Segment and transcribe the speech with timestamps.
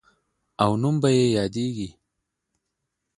[0.63, 1.89] او نوم به یې یادیږي.